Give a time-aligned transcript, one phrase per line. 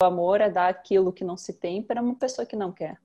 [0.00, 3.00] O amor é dar aquilo que não se tem para uma pessoa que não quer.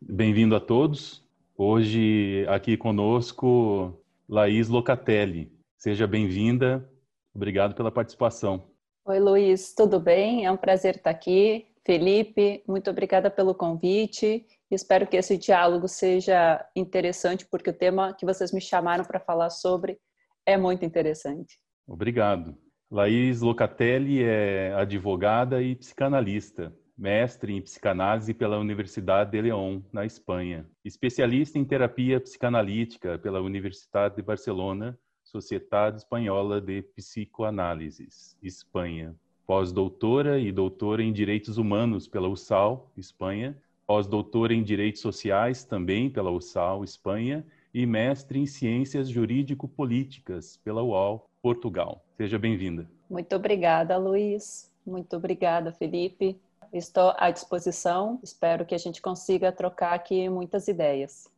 [0.00, 1.20] Bem-vindo a todos.
[1.58, 5.52] Hoje aqui conosco Laís Locatelli.
[5.76, 6.88] Seja bem-vinda.
[7.34, 8.70] Obrigado pela participação.
[9.04, 10.46] Oi, Luiz, tudo bem?
[10.46, 11.66] É um prazer estar aqui.
[11.86, 14.44] Felipe, muito obrigada pelo convite.
[14.68, 19.50] Espero que esse diálogo seja interessante, porque o tema que vocês me chamaram para falar
[19.50, 19.96] sobre
[20.44, 21.60] é muito interessante.
[21.86, 22.58] Obrigado.
[22.90, 30.68] Laís Locatelli é advogada e psicanalista, mestre em psicanálise pela Universidade de León, na Espanha,
[30.84, 39.14] especialista em terapia psicanalítica pela Universidade de Barcelona, Sociedade Espanhola de Psicoanálises, Espanha,
[39.46, 46.30] pós-doutora e doutora em Direitos Humanos pela USAL, Espanha, pós-doutora em Direitos Sociais também pela
[46.30, 52.02] USAL, Espanha, e mestre em Ciências Jurídico-Políticas pela UAL, Portugal.
[52.16, 52.88] Seja bem-vinda.
[53.08, 54.72] Muito obrigada, Luiz.
[54.84, 56.40] Muito obrigada, Felipe.
[56.72, 58.18] Estou à disposição.
[58.22, 61.30] Espero que a gente consiga trocar aqui muitas ideias.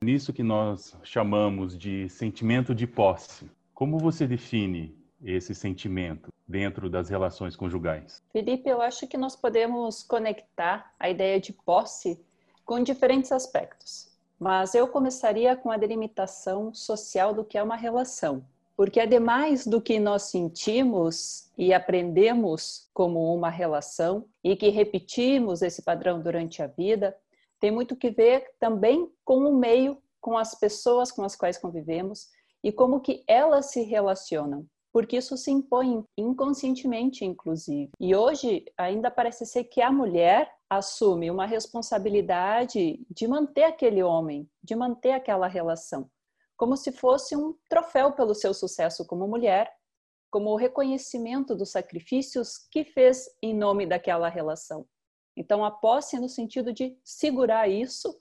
[0.00, 7.10] Nisso que nós chamamos de sentimento de posse, como você define esse sentimento dentro das
[7.10, 8.22] relações conjugais?
[8.32, 12.24] Felipe, eu acho que nós podemos conectar a ideia de posse
[12.64, 14.08] com diferentes aspectos.
[14.40, 18.44] Mas eu começaria com a delimitação social do que é uma relação.
[18.76, 25.82] Porque ademais do que nós sentimos e aprendemos como uma relação e que repetimos esse
[25.82, 27.16] padrão durante a vida,
[27.58, 32.28] tem muito que ver também com o meio, com as pessoas com as quais convivemos
[32.62, 37.90] e como que elas se relacionam porque isso se impõe inconscientemente, inclusive.
[38.00, 44.48] E hoje ainda parece ser que a mulher assume uma responsabilidade de manter aquele homem,
[44.62, 46.10] de manter aquela relação,
[46.56, 49.72] como se fosse um troféu pelo seu sucesso como mulher,
[50.30, 54.86] como o reconhecimento dos sacrifícios que fez em nome daquela relação.
[55.36, 58.20] Então, a posse no sentido de segurar isso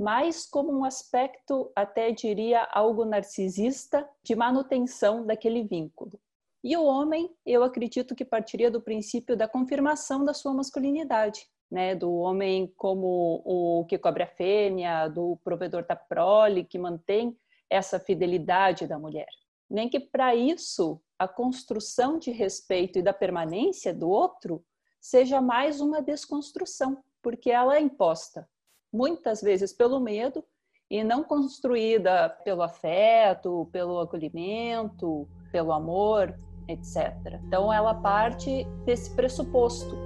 [0.00, 6.18] mais como um aspecto, até diria, algo narcisista de manutenção daquele vínculo.
[6.64, 11.94] E o homem, eu acredito que partiria do princípio da confirmação da sua masculinidade, né?
[11.94, 17.36] Do homem como o que cobre a fêmea, do provedor da prole, que mantém
[17.68, 19.28] essa fidelidade da mulher.
[19.68, 24.64] Nem que para isso a construção de respeito e da permanência do outro
[24.98, 28.48] seja mais uma desconstrução, porque ela é imposta,
[28.92, 30.44] muitas vezes pelo medo
[30.90, 36.34] e não construída pelo afeto, pelo acolhimento, pelo amor,
[36.66, 37.14] etc.
[37.46, 39.96] Então ela parte desse pressuposto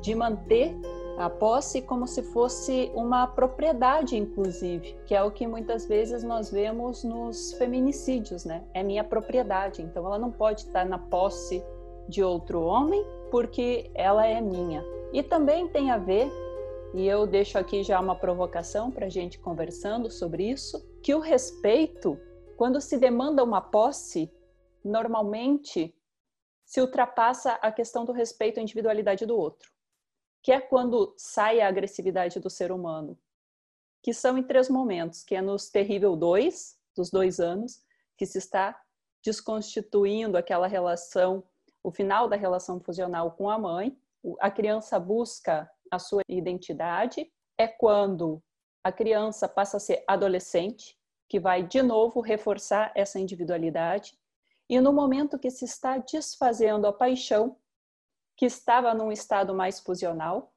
[0.00, 0.74] de manter
[1.18, 6.50] a posse como se fosse uma propriedade, inclusive, que é o que muitas vezes nós
[6.50, 8.64] vemos nos feminicídios, né?
[8.72, 11.62] É minha propriedade, então ela não pode estar na posse
[12.08, 14.82] de outro homem porque ela é minha.
[15.12, 16.32] E também tem a ver
[16.92, 21.20] e eu deixo aqui já uma provocação para a gente conversando sobre isso, que o
[21.20, 22.18] respeito,
[22.56, 24.32] quando se demanda uma posse,
[24.84, 25.94] normalmente
[26.64, 29.70] se ultrapassa a questão do respeito à individualidade do outro,
[30.42, 33.18] que é quando sai a agressividade do ser humano,
[34.02, 37.82] que são em três momentos, que é nos terrível dois, dos dois anos,
[38.16, 38.80] que se está
[39.22, 41.44] desconstituindo aquela relação,
[41.82, 43.96] o final da relação fusional com a mãe,
[44.40, 48.42] a criança busca a sua identidade, é quando
[48.84, 50.96] a criança passa a ser adolescente,
[51.28, 54.18] que vai de novo reforçar essa individualidade,
[54.68, 57.56] e no momento que se está desfazendo a paixão,
[58.36, 60.52] que estava num estado mais fusional,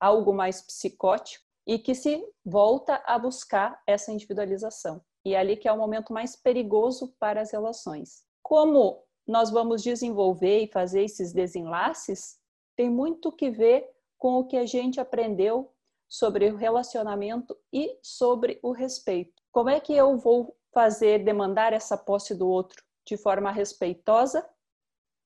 [0.00, 5.00] algo mais psicótico, e que se volta a buscar essa individualização.
[5.24, 8.24] E é ali que é o momento mais perigoso para as relações.
[8.42, 12.40] Como nós vamos desenvolver e fazer esses desenlaces,
[12.76, 13.88] tem muito que ver
[14.22, 15.74] com o que a gente aprendeu
[16.08, 19.42] sobre o relacionamento e sobre o respeito.
[19.50, 24.48] Como é que eu vou fazer demandar essa posse do outro de forma respeitosa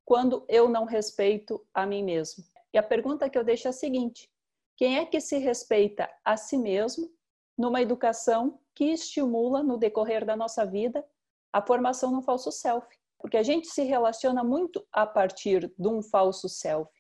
[0.03, 2.43] quando eu não respeito a mim mesmo?
[2.73, 4.33] E a pergunta que eu deixo é a seguinte:
[4.79, 7.13] quem é que se respeita a si mesmo
[7.59, 11.07] numa educação que estimula no decorrer da nossa vida
[11.53, 12.87] a formação no falso self?
[13.19, 16.96] Porque a gente se relaciona muito a partir de um falso self.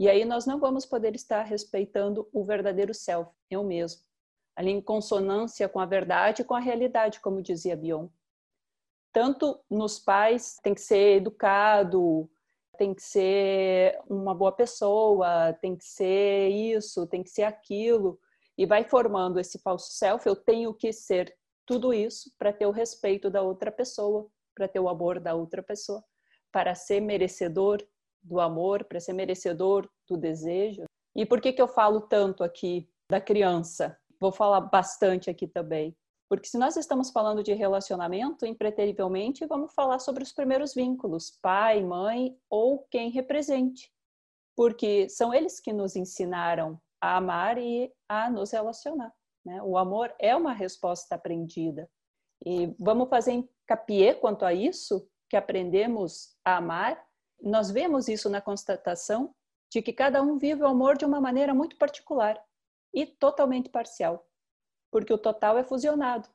[0.00, 4.00] E aí nós não vamos poder estar respeitando o verdadeiro self, eu mesmo,
[4.56, 8.08] ali em consonância com a verdade e com a realidade, como dizia Bion.
[9.12, 12.30] Tanto nos pais tem que ser educado,
[12.78, 18.18] tem que ser uma boa pessoa, tem que ser isso, tem que ser aquilo,
[18.56, 20.26] e vai formando esse falso self.
[20.26, 21.36] Eu tenho que ser
[21.66, 25.62] tudo isso para ter o respeito da outra pessoa, para ter o amor da outra
[25.62, 26.02] pessoa,
[26.50, 27.86] para ser merecedor
[28.22, 30.84] do amor, para ser merecedor do desejo.
[31.14, 33.98] E por que, que eu falo tanto aqui da criança?
[34.20, 35.96] Vou falar bastante aqui também.
[36.28, 41.82] Porque se nós estamos falando de relacionamento, impreterivelmente vamos falar sobre os primeiros vínculos, pai,
[41.82, 43.92] mãe ou quem represente.
[44.56, 49.12] Porque são eles que nos ensinaram a amar e a nos relacionar.
[49.44, 49.60] Né?
[49.62, 51.90] O amor é uma resposta aprendida.
[52.46, 57.02] E vamos fazer capié quanto a isso, que aprendemos a amar.
[57.42, 59.34] Nós vemos isso na constatação
[59.70, 62.42] de que cada um vive o amor de uma maneira muito particular
[62.92, 64.26] e totalmente parcial
[64.90, 66.28] porque o total é fusionado.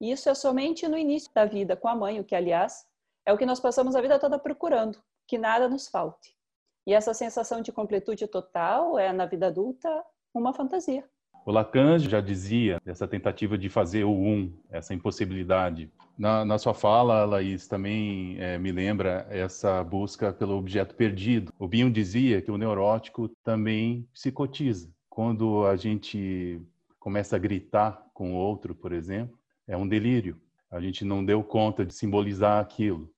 [0.00, 2.86] E isso é somente no início da vida com a mãe, o que, aliás,
[3.24, 6.36] é o que nós passamos a vida toda procurando, que nada nos falte.
[6.84, 10.04] E essa sensação de completude total é, na vida adulta,
[10.34, 11.08] uma fantasia.
[11.44, 15.90] O Lacan já dizia essa tentativa de fazer o um, essa impossibilidade.
[16.16, 21.52] Na, na sua fala, Laís, também é, me lembra essa busca pelo objeto perdido.
[21.58, 24.88] O Binho dizia que o neurótico também psicotiza.
[25.10, 26.62] Quando a gente
[27.00, 29.36] começa a gritar com o outro, por exemplo,
[29.66, 30.40] é um delírio.
[30.70, 33.10] A gente não deu conta de simbolizar aquilo.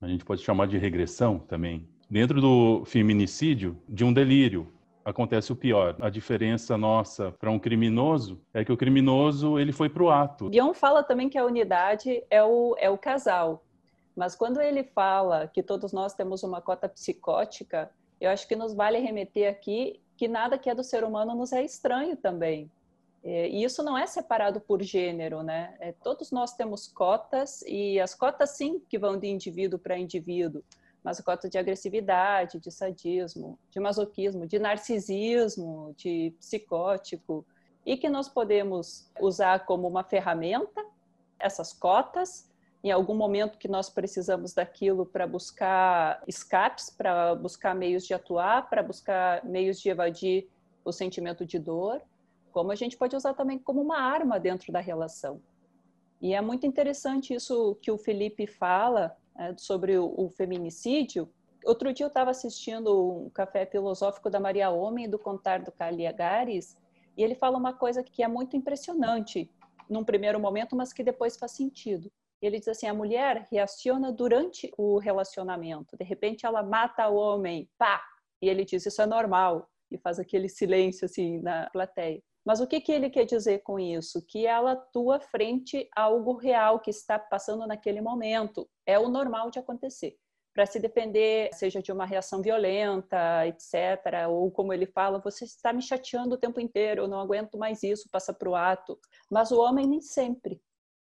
[0.00, 1.86] A gente pode chamar de regressão também.
[2.10, 4.72] Dentro do feminicídio, de um delírio,
[5.08, 5.96] acontece o pior.
[6.00, 10.50] A diferença nossa para um criminoso é que o criminoso ele foi para o ato.
[10.50, 13.64] Guion fala também que a unidade é o, é o casal.
[14.14, 17.90] Mas quando ele fala que todos nós temos uma cota psicótica,
[18.20, 21.52] eu acho que nos vale remeter aqui que nada que é do ser humano nos
[21.52, 22.70] é estranho também.
[23.22, 25.74] É, e isso não é separado por gênero, né?
[25.80, 30.62] É, todos nós temos cotas, e as cotas sim que vão de indivíduo para indivíduo,
[31.02, 37.46] mas cota de agressividade, de sadismo, de masoquismo, de narcisismo, de psicótico,
[37.86, 40.84] e que nós podemos usar como uma ferramenta
[41.38, 42.50] essas cotas,
[42.82, 48.68] em algum momento que nós precisamos daquilo para buscar escapes, para buscar meios de atuar,
[48.68, 50.48] para buscar meios de evadir
[50.84, 52.02] o sentimento de dor
[52.58, 55.40] como a gente pode usar também como uma arma dentro da relação.
[56.20, 59.16] E é muito interessante isso que o Felipe fala
[59.56, 61.28] sobre o, feminicídio.
[61.64, 66.76] Outro dia eu estava assistindo um café filosófico da Maria Homem do Contar do Caliagares,
[67.16, 69.50] e ele fala uma coisa que é muito impressionante
[69.88, 72.10] num primeiro momento, mas que depois faz sentido.
[72.40, 75.96] Ele diz assim: a mulher reaciona durante o relacionamento.
[75.96, 78.00] De repente ela mata o homem, pá!
[78.40, 79.68] E ele diz: isso é normal.
[79.90, 82.22] E faz aquele silêncio assim na plateia.
[82.48, 84.24] Mas o que, que ele quer dizer com isso?
[84.26, 88.66] Que ela atua frente a algo real que está passando naquele momento.
[88.86, 90.16] É o normal de acontecer.
[90.54, 95.74] Para se defender, seja de uma reação violenta, etc., ou como ele fala, você está
[95.74, 98.98] me chateando o tempo inteiro, eu não aguento mais isso, passa para o ato.
[99.30, 100.58] Mas o homem nem sempre.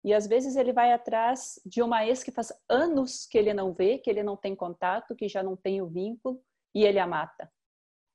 [0.04, 3.72] E às vezes ele vai atrás de uma ex que faz anos que ele não
[3.72, 6.38] vê, que ele não tem contato, que já não tem o vínculo,
[6.74, 7.50] e ele a mata.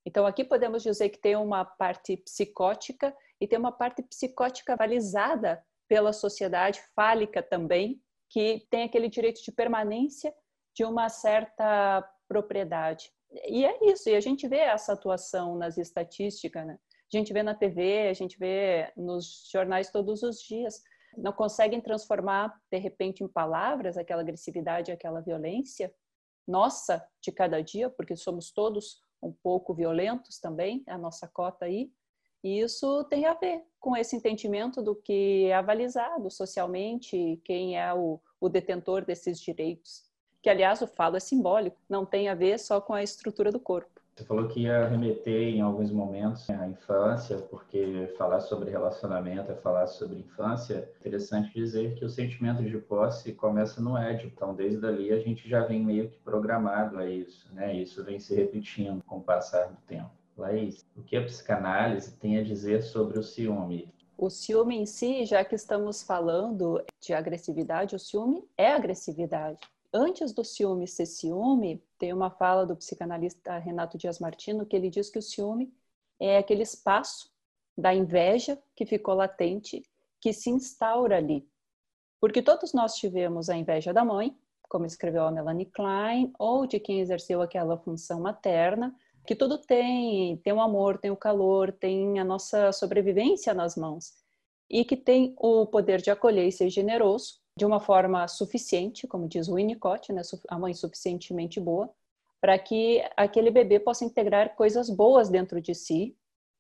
[0.06, 5.64] Então, aqui podemos dizer que tem uma parte psicótica e tem uma parte psicótica balizada
[5.88, 10.34] pela sociedade fálica também, que tem aquele direito de permanência
[10.76, 13.12] de uma certa propriedade.
[13.48, 16.78] E é isso, e a gente vê essa atuação nas estatísticas, né?
[17.14, 20.82] A gente vê na TV, a gente vê nos jornais todos os dias.
[21.18, 25.94] Não conseguem transformar, de repente, em palavras aquela agressividade, aquela violência
[26.48, 31.92] nossa de cada dia, porque somos todos um pouco violentos também, a nossa cota aí.
[32.44, 37.92] E isso tem a ver com esse entendimento do que é avalizado socialmente, quem é
[37.94, 40.04] o, o detentor desses direitos.
[40.44, 43.60] Que, aliás, o falo é simbólico, não tem a ver só com a estrutura do
[43.60, 43.95] corpo.
[44.16, 49.56] Você falou que ia remeter em alguns momentos à infância, porque falar sobre relacionamento é
[49.56, 50.90] falar sobre infância.
[51.02, 54.32] Interessante dizer que o sentimento de posse começa no Édipo.
[54.34, 57.76] Então, desde ali a gente já vem meio que programado a isso, né?
[57.76, 60.12] Isso vem se repetindo com o passar do tempo.
[60.38, 63.94] Laís, o que a psicanálise tem a dizer sobre o ciúme?
[64.18, 69.60] O ciúme em si, já que estamos falando de agressividade, o ciúme é agressividade
[69.96, 74.90] antes do ciúme ser ciúme, tem uma fala do psicanalista Renato Dias Martino que ele
[74.90, 75.74] diz que o ciúme
[76.20, 77.32] é aquele espaço
[77.78, 79.82] da inveja que ficou latente,
[80.20, 81.48] que se instaura ali.
[82.20, 84.38] Porque todos nós tivemos a inveja da mãe,
[84.68, 88.94] como escreveu a Melanie Klein, ou de quem exerceu aquela função materna,
[89.26, 94.14] que tudo tem, tem o amor, tem o calor, tem a nossa sobrevivência nas mãos,
[94.70, 99.28] e que tem o poder de acolher e ser generoso, de uma forma suficiente, como
[99.28, 101.90] diz o Winnicott, né, a mãe suficientemente boa,
[102.42, 106.18] para que aquele bebê possa integrar coisas boas dentro de si,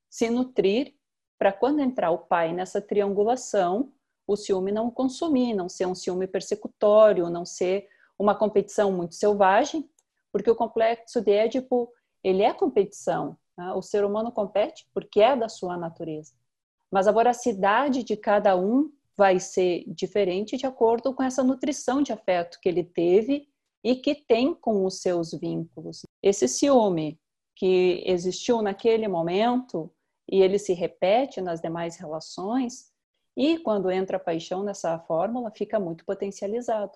[0.10, 0.96] se nutrir,
[1.38, 3.92] para quando entrar o pai nessa triangulação,
[4.26, 7.88] o ciúme não consumir, não ser um ciúme persecutório, não ser
[8.18, 9.88] uma competição muito selvagem,
[10.32, 11.92] porque o complexo de Édipo,
[12.24, 13.38] ele é competição.
[13.58, 13.74] Né?
[13.74, 16.34] O ser humano compete porque é da sua natureza.
[16.90, 22.12] Mas a voracidade de cada um vai ser diferente de acordo com essa nutrição de
[22.12, 23.48] afeto que ele teve
[23.84, 26.02] e que tem com os seus vínculos.
[26.22, 27.20] Esse ciúme
[27.56, 29.92] que existiu naquele momento
[30.30, 32.92] e ele se repete nas demais relações,
[33.38, 36.94] e quando entra a paixão nessa fórmula, fica muito potencializado,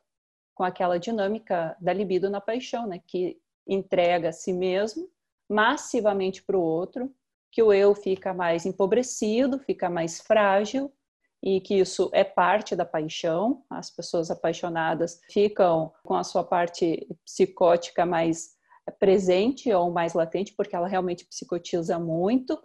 [0.55, 3.01] com aquela dinâmica da libido na paixão, né?
[3.05, 5.09] que entrega a si mesmo
[5.49, 7.13] massivamente para o outro,
[7.51, 10.91] que o eu fica mais empobrecido, fica mais frágil,
[11.41, 13.63] e que isso é parte da paixão.
[13.69, 18.57] As pessoas apaixonadas ficam com a sua parte psicótica mais
[18.99, 22.59] presente ou mais latente, porque ela realmente psicotiza muito,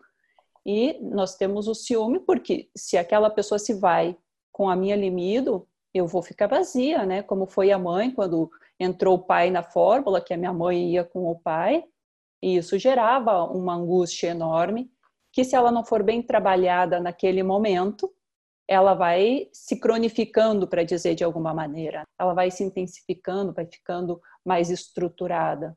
[0.67, 4.17] e nós temos o ciúme, porque se aquela pessoa se vai
[4.51, 7.23] com a minha libido, eu vou ficar vazia, né?
[7.23, 8.51] Como foi a mãe quando
[8.81, 11.85] entrou o pai na fórmula, que a minha mãe ia com o pai,
[12.43, 14.91] e isso gerava uma angústia enorme,
[15.33, 18.11] que se ela não for bem trabalhada naquele momento,
[18.67, 22.03] ela vai se cronificando, para dizer de alguma maneira.
[22.19, 25.77] Ela vai se intensificando, vai ficando mais estruturada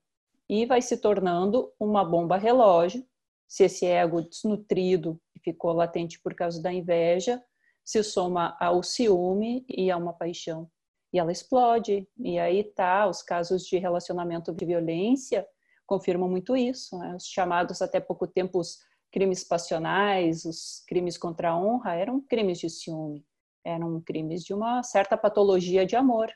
[0.50, 3.06] e vai se tornando uma bomba relógio
[3.48, 7.42] se esse ego desnutrido que ficou latente por causa da inveja
[7.84, 10.70] se soma ao ciúme e a uma paixão.
[11.14, 12.08] E ela explode.
[12.18, 15.48] E aí tá, os casos de relacionamento de violência
[15.86, 16.98] confirmam muito isso.
[16.98, 17.16] Né?
[17.16, 18.80] Os chamados até pouco tempo os
[19.18, 23.26] crimes passionais, os crimes contra a honra, eram crimes de ciúme.
[23.66, 26.30] Eram crimes de uma certa patologia de amor.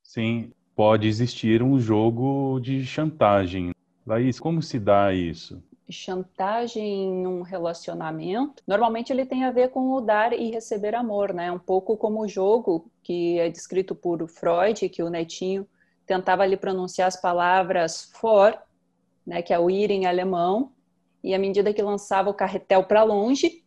[0.00, 3.72] Sim, pode existir um jogo de chantagem.
[4.06, 5.60] Laís, como se dá isso?
[5.90, 11.34] chantagem em um relacionamento, normalmente ele tem a ver com o dar e receber amor,
[11.34, 11.50] né?
[11.50, 15.66] Um pouco como o jogo que é descrito por Freud, que o netinho
[16.06, 18.56] tentava ali pronunciar as palavras for,
[19.26, 20.70] né, que é o ir em alemão,
[21.22, 23.64] e à medida que lançava o carretel para longe,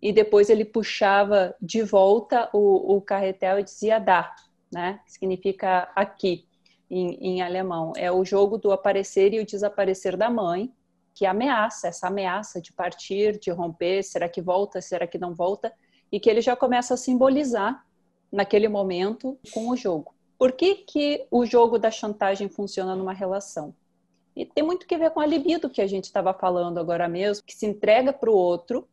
[0.00, 4.34] e depois ele puxava de volta o, o carretel e dizia dar,
[4.72, 5.00] né?
[5.06, 6.46] Significa aqui
[6.90, 7.92] em, em alemão.
[7.96, 10.72] É o jogo do aparecer e o desaparecer da mãe,
[11.14, 15.72] que ameaça, essa ameaça de partir, de romper, será que volta, será que não volta,
[16.12, 17.84] e que ele já começa a simbolizar
[18.30, 20.14] naquele momento com o jogo.
[20.38, 23.74] Por que, que o jogo da chantagem funciona numa relação?
[24.36, 27.46] E tem muito que ver com a libido que a gente estava falando agora mesmo,
[27.46, 28.86] que se entrega para o outro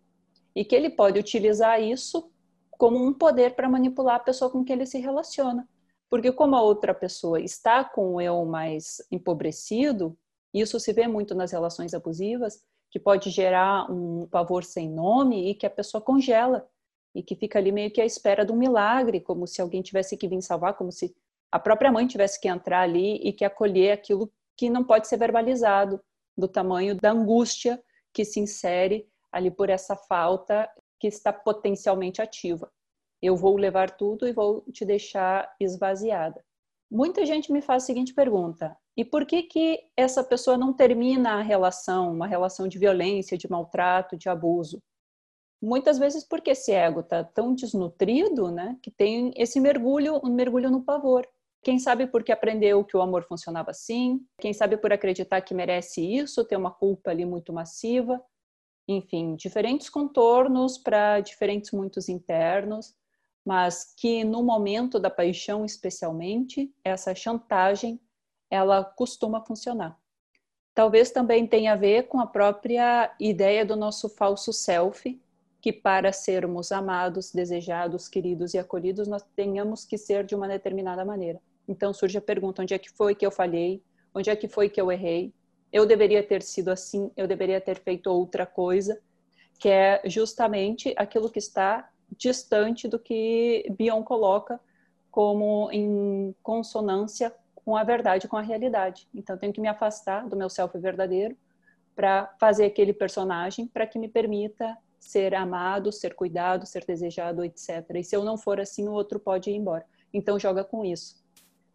[0.56, 2.32] e que ele pode utilizar isso
[2.72, 5.68] como um poder para manipular a pessoa com quem ele se relaciona.
[6.10, 10.18] Porque como a outra pessoa está com o eu mais empobrecido,
[10.54, 15.56] isso se vê muito nas relações abusivas, que pode gerar um pavor sem nome e
[15.56, 16.66] que a pessoa congela
[17.14, 20.16] e que fica ali meio que à espera de um milagre, como se alguém tivesse
[20.16, 21.14] que vir salvar, como se
[21.52, 25.18] a própria mãe tivesse que entrar ali e que acolher aquilo que não pode ser
[25.18, 26.02] verbalizado,
[26.38, 27.82] do tamanho da angústia
[28.14, 30.70] que se insere ali por essa falta
[31.00, 32.72] que está potencialmente ativa.
[33.22, 36.44] Eu vou levar tudo e vou te deixar esvaziada.
[36.92, 41.34] Muita gente me faz a seguinte pergunta: e por que que essa pessoa não termina
[41.34, 44.82] a relação, uma relação de violência, de maltrato, de abuso?
[45.62, 50.70] Muitas vezes porque esse ego está tão desnutrido, né, que tem esse mergulho, um mergulho
[50.70, 51.26] no pavor.
[51.64, 56.02] Quem sabe porque aprendeu que o amor funcionava assim, quem sabe por acreditar que merece
[56.02, 58.22] isso, ter uma culpa ali muito massiva.
[58.86, 62.94] Enfim, diferentes contornos para diferentes muitos internos,
[63.46, 68.00] mas que no momento da paixão especialmente, essa chantagem
[68.50, 69.98] ela costuma funcionar.
[70.76, 75.22] Talvez também tenha a ver com a própria ideia do nosso falso self,
[75.62, 81.06] que para sermos amados, desejados, queridos e acolhidos, nós tenhamos que ser de uma determinada
[81.06, 81.42] maneira.
[81.68, 83.82] Então surge a pergunta: onde é que foi que eu falhei?
[84.14, 85.34] Onde é que foi que eu errei?
[85.72, 89.00] Eu deveria ter sido assim, eu deveria ter feito outra coisa,
[89.60, 94.60] que é justamente aquilo que está distante do que Bion coloca
[95.10, 99.08] como em consonância com a verdade, com a realidade.
[99.14, 101.38] Então, tenho que me afastar do meu self verdadeiro
[101.96, 107.86] para fazer aquele personagem para que me permita ser amado, ser cuidado, ser desejado, etc.
[107.96, 109.86] E se eu não for assim, o outro pode ir embora.
[110.14, 111.23] Então, joga com isso.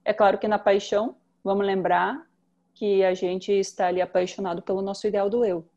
[0.09, 2.27] É claro que na paixão, vamos lembrar
[2.73, 5.69] que a gente está ali apaixonado pelo nosso ideal do eu.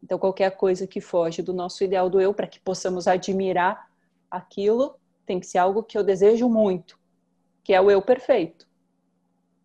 [0.00, 3.90] Então, qualquer coisa que foge do nosso ideal do eu, para que possamos admirar
[4.30, 4.94] aquilo,
[5.26, 6.96] tem que ser algo que eu desejo muito,
[7.64, 8.68] que é o eu perfeito.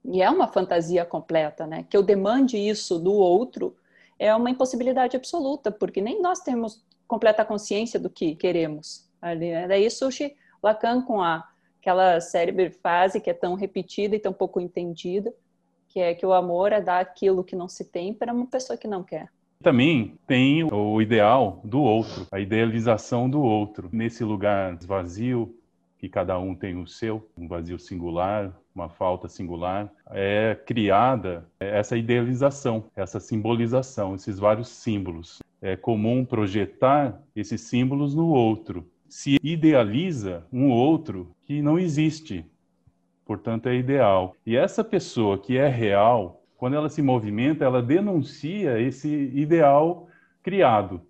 [0.04, 1.86] E é uma fantasia completa, né?
[1.88, 3.78] Que eu demande isso do outro
[4.18, 9.08] é uma impossibilidade absoluta, porque nem nós temos completa consciência do que queremos.
[9.22, 9.68] Ali, né?
[9.68, 11.48] Daí surge Lacan com a,
[11.88, 15.34] aquela cérebro fase que é tão repetida e tão pouco entendida,
[15.88, 18.76] que é que o amor é dar aquilo que não se tem para uma pessoa
[18.78, 19.30] que não quer.
[19.64, 23.90] Também tem o ideal do outro, a idealização do outro.
[23.92, 25.56] Nesse lugar vazio,
[25.98, 31.98] que cada um tem o seu, um vazio singular, uma falta singular, é criada essa
[31.98, 35.40] idealização, essa simbolização, esses vários símbolos.
[35.62, 38.86] É comum projetar esses símbolos no outro.
[39.10, 42.46] Se idealiza um outro que não existe,
[43.26, 44.36] portanto é ideal.
[44.46, 50.08] E essa pessoa que é real, quando ela se movimenta, ela denuncia esse ideal
[50.44, 51.02] criado.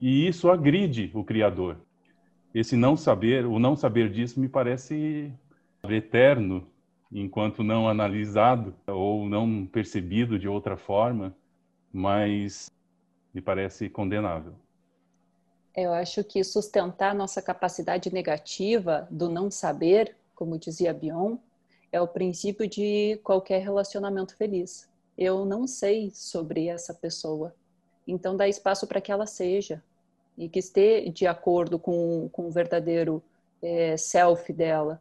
[0.00, 1.78] E isso agride o Criador.
[2.54, 5.32] Esse não saber, o não saber disso me parece
[5.84, 6.66] eterno,
[7.12, 11.34] enquanto não analisado ou não percebido de outra forma,
[11.92, 12.70] mas
[13.32, 14.54] me parece condenável.
[15.76, 21.36] Eu acho que sustentar nossa capacidade negativa do não saber, como dizia Bion,
[21.92, 24.88] é o princípio de qualquer relacionamento feliz.
[25.18, 27.54] Eu não sei sobre essa pessoa,
[28.08, 29.82] então dá espaço para que ela seja
[30.36, 33.22] e que esteja de acordo com, com o verdadeiro
[33.62, 35.00] é, self dela.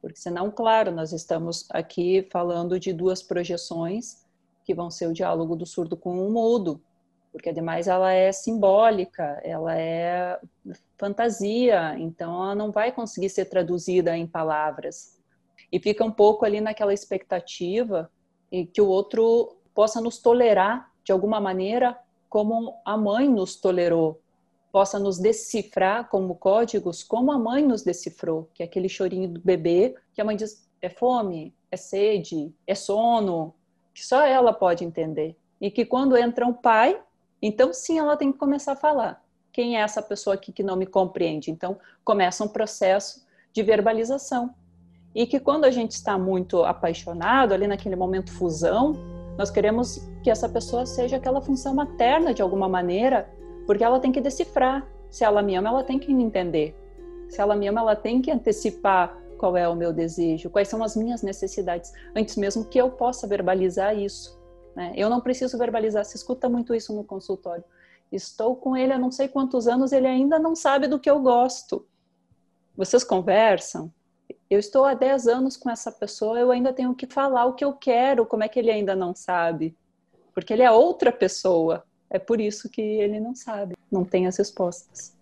[0.00, 4.24] Porque senão, claro, nós estamos aqui falando de duas projeções
[4.64, 6.80] que vão ser o diálogo do surdo com o mudo,
[7.36, 10.40] porque ademais ela é simbólica, ela é
[10.96, 15.20] fantasia, então ela não vai conseguir ser traduzida em palavras
[15.70, 18.10] e fica um pouco ali naquela expectativa
[18.50, 24.18] e que o outro possa nos tolerar de alguma maneira como a mãe nos tolerou,
[24.72, 29.42] possa nos decifrar como códigos como a mãe nos decifrou, que é aquele chorinho do
[29.42, 33.54] bebê que a mãe diz é fome, é sede, é sono,
[33.92, 35.36] que só ela pode entender.
[35.60, 36.98] E que quando entra um pai,
[37.40, 39.22] então sim ela tem que começar a falar.
[39.52, 41.50] Quem é essa pessoa aqui que não me compreende?
[41.50, 44.54] Então começa um processo de verbalização
[45.14, 48.94] e que quando a gente está muito apaixonado, ali naquele momento fusão,
[49.38, 53.26] nós queremos que essa pessoa seja aquela função materna de alguma maneira,
[53.66, 54.86] porque ela tem que decifrar.
[55.10, 56.76] Se ela me ama, ela tem que me entender.
[57.30, 60.82] Se ela me ama, ela tem que antecipar qual é o meu desejo, quais são
[60.82, 64.35] as minhas necessidades, antes mesmo que eu possa verbalizar isso.
[64.76, 64.92] Né?
[64.94, 67.64] Eu não preciso verbalizar, se escuta muito isso no consultório.
[68.12, 71.18] Estou com ele há não sei quantos anos, ele ainda não sabe do que eu
[71.18, 71.84] gosto.
[72.76, 73.90] Vocês conversam?
[74.48, 77.64] eu estou há 10 anos com essa pessoa, eu ainda tenho que falar o que
[77.64, 79.76] eu quero, como é que ele ainda não sabe?
[80.32, 81.84] Porque ele é outra pessoa.
[82.08, 85.16] É por isso que ele não sabe, não tem as respostas.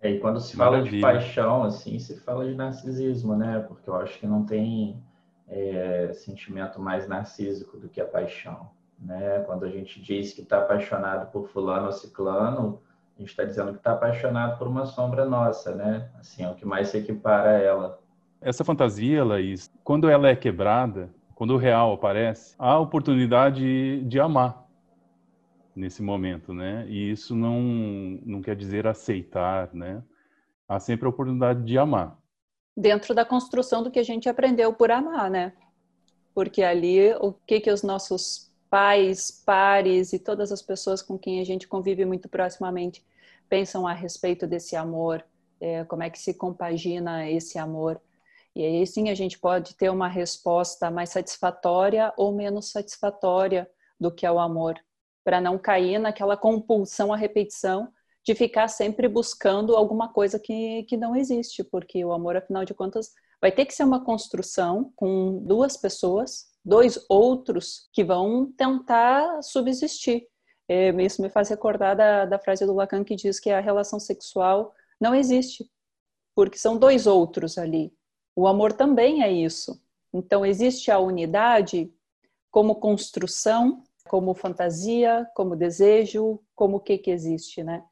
[0.00, 0.96] É, e quando se fala Maravilha.
[0.96, 3.64] de paixão, assim, se fala de narcisismo, né?
[3.66, 5.02] Porque eu acho que não tem
[5.48, 9.40] é, sentimento mais narcísico do que a paixão, né?
[9.46, 12.80] Quando a gente diz que está apaixonado por fulano ou ciclano,
[13.16, 16.10] a gente está dizendo que está apaixonado por uma sombra nossa, né?
[16.18, 18.00] Assim, é o que mais se equipara a ela.
[18.40, 24.20] Essa fantasia, Laís, quando ela é quebrada, quando o real aparece, há a oportunidade de
[24.20, 24.66] amar
[25.74, 26.86] nesse momento, né?
[26.88, 27.60] E isso não,
[28.24, 30.02] não quer dizer aceitar, né?
[30.68, 32.18] Há sempre a oportunidade de amar.
[32.76, 35.52] Dentro da construção do que a gente aprendeu por amar, né?
[36.34, 41.40] Porque ali, o que que os nossos pais, pares e todas as pessoas com quem
[41.40, 43.04] a gente convive muito proximamente
[43.48, 45.24] pensam a respeito desse amor,
[45.60, 48.00] é, como é que se compagina esse amor.
[48.54, 54.10] E aí sim a gente pode ter uma resposta mais satisfatória ou menos satisfatória do
[54.10, 54.78] que é o amor,
[55.24, 57.92] para não cair naquela compulsão à repetição
[58.26, 62.74] de ficar sempre buscando alguma coisa que, que não existe, porque o amor, afinal de
[62.74, 69.40] contas, vai ter que ser uma construção com duas pessoas, dois outros que vão tentar
[69.42, 70.26] subsistir.
[70.68, 74.00] É, isso me faz recordar da, da frase do Lacan que diz que a relação
[74.00, 75.70] sexual não existe,
[76.34, 77.94] porque são dois outros ali.
[78.34, 79.80] O amor também é isso.
[80.12, 81.92] Então, existe a unidade
[82.50, 87.84] como construção, como fantasia, como desejo, como o que, que existe, né?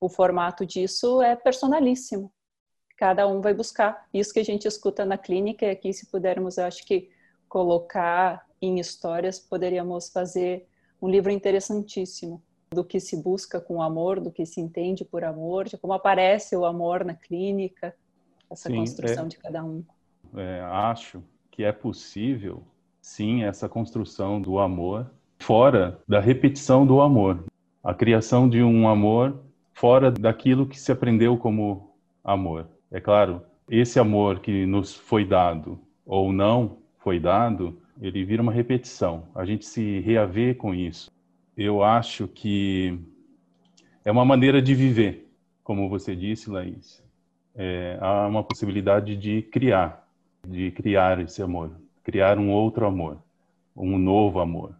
[0.00, 2.32] O formato disso é personalíssimo.
[2.96, 4.06] Cada um vai buscar.
[4.12, 7.10] Isso que a gente escuta na clínica, e aqui, se pudermos, acho que
[7.48, 10.66] colocar em histórias, poderíamos fazer
[11.00, 15.66] um livro interessantíssimo do que se busca com amor, do que se entende por amor,
[15.66, 17.94] de como aparece o amor na clínica,
[18.50, 19.84] essa sim, construção é, de cada um.
[20.36, 22.62] É, acho que é possível,
[23.00, 27.44] sim, essa construção do amor fora da repetição do amor,
[27.82, 29.40] a criação de um amor
[29.78, 32.68] fora daquilo que se aprendeu como amor.
[32.90, 38.52] É claro, esse amor que nos foi dado ou não foi dado ele vira uma
[38.52, 39.24] repetição.
[39.34, 41.10] A gente se reaver com isso.
[41.56, 42.98] Eu acho que
[44.04, 45.28] é uma maneira de viver,
[45.64, 47.02] como você disse, Laís.
[47.54, 50.08] É, há uma possibilidade de criar,
[50.46, 51.72] de criar esse amor,
[52.04, 53.18] criar um outro amor,
[53.76, 54.76] um novo amor.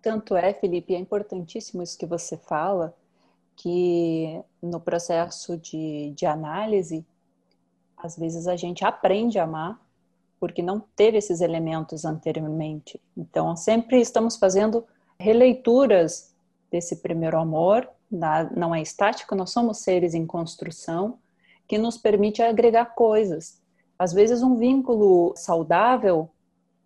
[0.00, 2.94] Tanto é, Felipe, é importantíssimo isso que você fala,
[3.56, 7.04] que no processo de, de análise,
[7.96, 9.80] às vezes a gente aprende a amar
[10.38, 13.00] porque não teve esses elementos anteriormente.
[13.16, 14.84] Então, sempre estamos fazendo
[15.18, 16.34] releituras
[16.70, 17.88] desse primeiro amor,
[18.54, 21.18] não é estático, nós somos seres em construção,
[21.66, 23.58] que nos permite agregar coisas.
[23.98, 26.28] Às vezes, um vínculo saudável,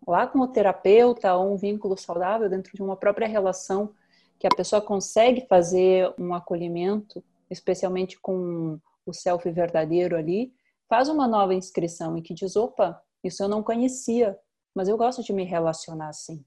[0.07, 3.91] lá com o terapeuta, ou um vínculo saudável dentro de uma própria relação,
[4.39, 10.53] que a pessoa consegue fazer um acolhimento, especialmente com o self verdadeiro ali,
[10.89, 14.39] faz uma nova inscrição e que diz: opa, isso eu não conhecia,
[14.75, 16.45] mas eu gosto de me relacionar assim.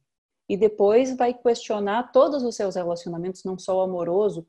[0.48, 4.46] E depois vai questionar todos os seus relacionamentos, não só o amoroso,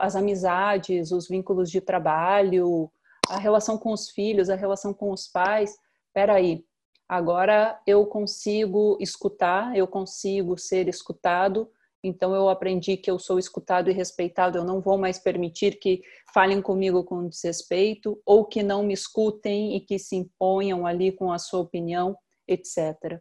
[0.00, 2.90] as amizades, os vínculos de trabalho,
[3.28, 5.76] a relação com os filhos, a relação com os pais.
[6.12, 6.64] Peraí,
[7.08, 11.68] agora eu consigo escutar, eu consigo ser escutado,
[12.04, 16.02] então eu aprendi que eu sou escutado e respeitado, eu não vou mais permitir que
[16.34, 21.32] falem comigo com desrespeito ou que não me escutem e que se imponham ali com
[21.32, 22.14] a sua opinião,
[22.46, 23.18] etc.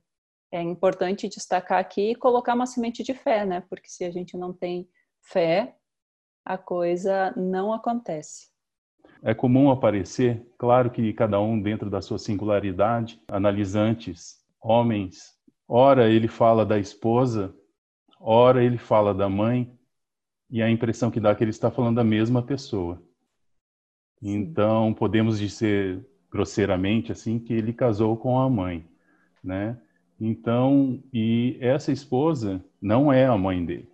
[0.51, 3.63] É importante destacar aqui e colocar uma semente de fé, né?
[3.69, 4.89] Porque se a gente não tem
[5.21, 5.77] fé,
[6.43, 8.51] a coisa não acontece.
[9.21, 15.31] É comum aparecer, claro que cada um dentro da sua singularidade, analisantes, homens.
[15.65, 17.55] Ora, ele fala da esposa
[18.25, 19.69] Ora, ele fala da mãe
[20.49, 23.03] e a impressão que dá é que ele está falando da mesma pessoa.
[24.21, 28.87] Então, podemos dizer grosseiramente assim que ele casou com a mãe,
[29.43, 29.77] né?
[30.17, 33.89] Então, e essa esposa não é a mãe dele.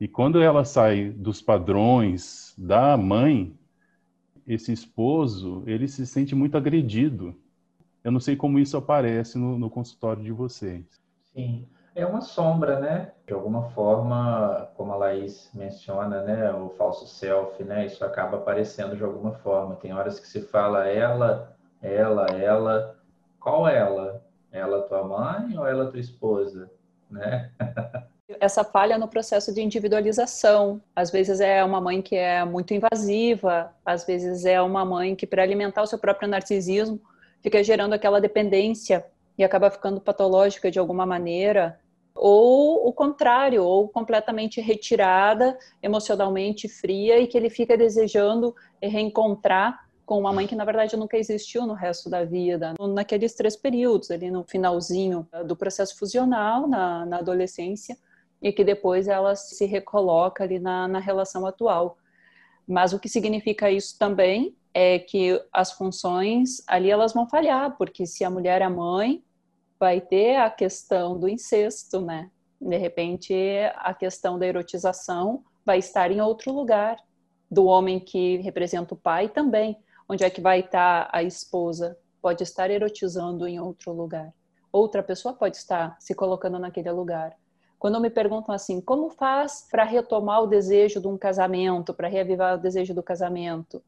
[0.00, 3.58] E quando ela sai dos padrões da mãe,
[4.46, 7.34] esse esposo, ele se sente muito agredido.
[8.04, 10.86] Eu não sei como isso aparece no, no consultório de vocês.
[11.32, 11.66] Sim
[11.98, 13.10] é uma sombra, né?
[13.26, 16.52] De alguma forma, como a Laís menciona, né?
[16.52, 17.86] O falso self, né?
[17.86, 19.74] Isso acaba aparecendo de alguma forma.
[19.74, 22.96] Tem horas que se fala ela, ela, ela.
[23.40, 24.24] Qual ela?
[24.52, 26.70] Ela tua mãe ou ela tua esposa,
[27.10, 27.50] né?
[28.40, 30.80] Essa falha no processo de individualização.
[30.94, 35.26] Às vezes é uma mãe que é muito invasiva, às vezes é uma mãe que,
[35.26, 37.00] para alimentar o seu próprio narcisismo,
[37.40, 39.04] fica gerando aquela dependência
[39.36, 41.80] e acaba ficando patológica de alguma maneira
[42.18, 50.18] ou o contrário, ou completamente retirada, emocionalmente fria e que ele fica desejando reencontrar com
[50.18, 54.30] uma mãe que na verdade nunca existiu no resto da vida, naqueles três períodos, ali
[54.30, 57.96] no finalzinho do processo fusional, na, na adolescência,
[58.40, 61.98] e que depois ela se recoloca ali na, na relação atual.
[62.66, 68.06] Mas o que significa isso também é que as funções ali elas vão falhar, porque
[68.06, 69.22] se a mulher é mãe,
[69.78, 72.30] vai ter a questão do incesto, né?
[72.60, 73.34] De repente,
[73.76, 76.96] a questão da erotização vai estar em outro lugar,
[77.50, 79.78] do homem que representa o pai também.
[80.08, 81.96] Onde é que vai estar a esposa?
[82.20, 84.32] Pode estar erotizando em outro lugar.
[84.72, 87.36] Outra pessoa pode estar se colocando naquele lugar.
[87.78, 92.56] Quando me perguntam assim, como faz para retomar o desejo de um casamento, para reavivar
[92.56, 93.82] o desejo do casamento?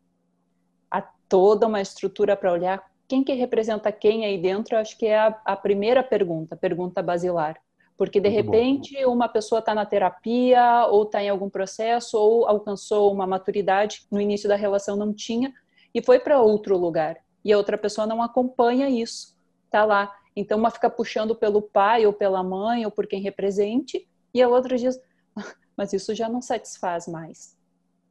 [0.91, 5.19] Há toda uma estrutura para olhar quem que representa quem aí dentro, acho que é
[5.19, 7.61] a, a primeira pergunta, pergunta basilar.
[7.99, 9.15] Porque, de Muito repente, bom.
[9.15, 14.21] uma pessoa está na terapia, ou está em algum processo, ou alcançou uma maturidade, no
[14.21, 15.53] início da relação não tinha,
[15.93, 17.17] e foi para outro lugar.
[17.45, 20.17] E a outra pessoa não acompanha isso, está lá.
[20.37, 24.49] Então, uma fica puxando pelo pai, ou pela mãe, ou por quem represente, e a
[24.49, 25.01] outra diz,
[25.77, 27.59] mas isso já não satisfaz mais.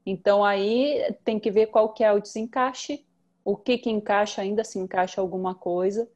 [0.06, 3.06] Então, aí tem que ver qual que é o desencaixe
[3.50, 6.08] o que que encaixa, ainda se encaixa alguma coisa,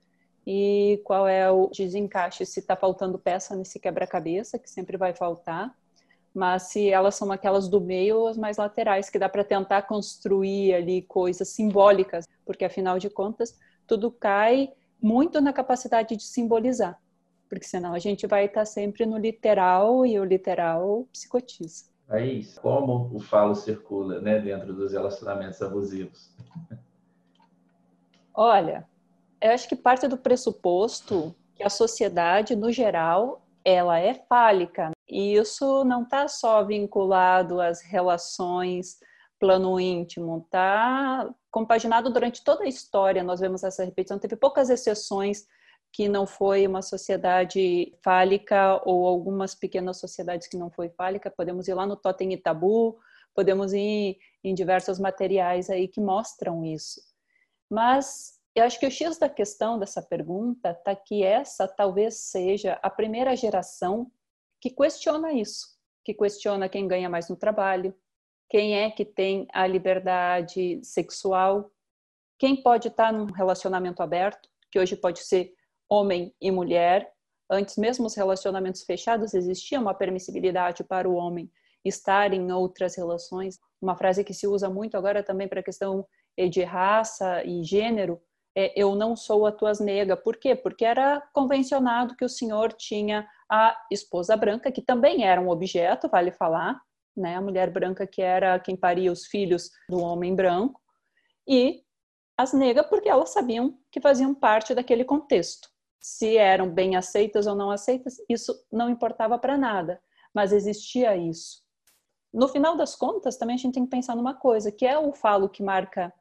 [0.46, 5.74] e qual é o desencaixe, se está faltando peça nesse quebra-cabeça, que sempre vai faltar,
[6.34, 9.84] mas se elas são aquelas do meio ou as mais laterais, que dá para tentar
[9.84, 17.00] construir ali coisas simbólicas, porque afinal de contas, tudo cai muito na capacidade de simbolizar,
[17.50, 21.86] porque senão a gente vai estar sempre no literal e o literal psicotiza.
[22.10, 22.62] É isso.
[22.62, 26.32] Como o falo circula né, dentro dos relacionamentos abusivos.
[28.34, 28.88] Olha,
[29.42, 34.92] eu acho que parte do pressuposto que a sociedade, no geral, ela é fálica.
[35.08, 38.98] E isso não está só vinculado às relações
[39.40, 43.22] plano íntimo, está compaginado durante toda a história.
[43.22, 45.46] Nós vemos essa repetição, teve poucas exceções
[45.92, 51.30] que não foi uma sociedade fálica ou algumas pequenas sociedades que não foi fálica.
[51.30, 52.98] Podemos ir lá no Totem e Tabu,
[53.36, 57.13] podemos ir em diversos materiais aí que mostram isso.
[57.70, 62.80] Mas eu acho que o X da questão dessa pergunta está que essa talvez seja
[62.84, 64.12] a primeira geração
[64.62, 67.96] que questiona isso, que questiona quem ganha mais no trabalho,
[68.50, 71.72] quem é que tem a liberdade sexual,
[72.38, 75.54] quem pode estar num relacionamento aberto, que hoje pode ser
[75.90, 77.12] homem e mulher.
[77.50, 81.52] Antes, mesmo os relacionamentos fechados, existia uma permissibilidade para o homem
[81.84, 83.60] estar em outras relações.
[83.82, 88.22] Uma frase que se usa muito agora também para a questão de raça e gênero
[88.56, 90.16] é eu não sou a tua nega.
[90.16, 90.56] Por quê?
[90.56, 96.08] Porque era convencionado que o senhor tinha a esposa branca, que também era um objeto,
[96.08, 96.80] vale falar,
[97.16, 97.36] né?
[97.36, 100.80] A mulher branca que era quem paria os filhos do homem branco,
[101.48, 101.84] e
[102.38, 105.68] as negas porque elas sabiam que faziam parte daquele contexto.
[106.00, 110.02] Se eram bem aceitas ou não aceitas, isso não importava para nada,
[110.34, 111.62] mas existia isso.
[112.34, 115.14] No final das contas, também a gente tem que pensar numa coisa, que é o
[115.14, 116.12] falo que marca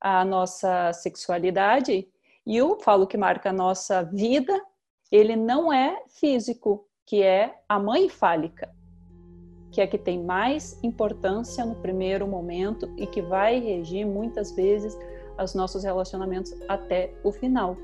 [0.00, 2.08] a nossa sexualidade
[2.46, 4.60] e o falo que marca a nossa vida,
[5.10, 8.72] ele não é físico, que é a mãe fálica
[9.70, 14.98] que é que tem mais importância no primeiro momento e que vai regir muitas vezes
[15.42, 17.76] os nossos relacionamentos até o final.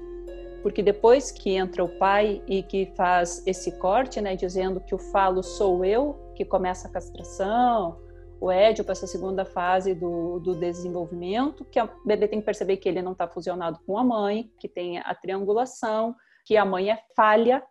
[0.63, 4.99] Porque depois que entra o pai e que faz esse corte, né, dizendo que o
[4.99, 7.97] falo sou eu, que começa a castração,
[8.41, 12.77] o édio para essa segunda fase do, do desenvolvimento, que o bebê tem que perceber
[12.77, 16.91] que ele não está fusionado com a mãe, que tem a triangulação, que a mãe
[16.91, 17.63] é falha,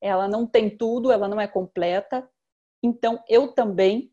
[0.00, 2.28] ela não tem tudo, ela não é completa,
[2.86, 4.12] então, eu também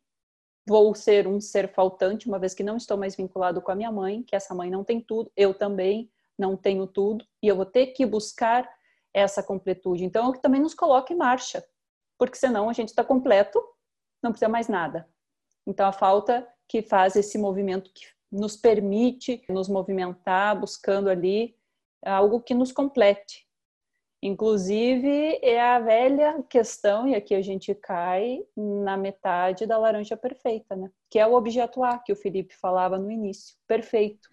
[0.68, 3.92] vou ser um ser faltante, uma vez que não estou mais vinculado com a minha
[3.92, 7.66] mãe, que essa mãe não tem tudo, eu também não tenho tudo, e eu vou
[7.66, 8.68] ter que buscar
[9.14, 10.04] essa completude.
[10.04, 11.64] Então, o que também nos coloca em marcha,
[12.18, 13.62] porque senão a gente está completo,
[14.24, 15.08] não precisa mais nada.
[15.66, 21.56] Então, a falta que faz esse movimento que nos permite nos movimentar, buscando ali
[22.04, 23.48] algo que nos complete,
[24.26, 30.78] Inclusive, é a velha questão, e aqui a gente cai na metade da laranja perfeita,
[30.78, 30.90] né?
[31.10, 34.30] Que é o objeto A que o Felipe falava no início, perfeito,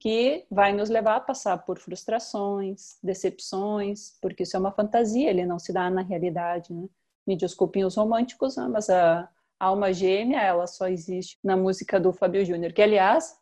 [0.00, 5.44] que vai nos levar a passar por frustrações, decepções, porque isso é uma fantasia, ele
[5.44, 6.88] não se dá na realidade, né?
[7.26, 8.66] Me desculpem os românticos, né?
[8.66, 9.28] mas a
[9.64, 13.36] alma gêmea, ela só existe na música do Fábio Júnior, que aliás,